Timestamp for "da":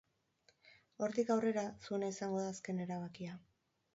2.45-2.49